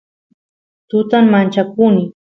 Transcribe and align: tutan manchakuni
tutan 0.89 1.23
manchakuni 1.33 2.03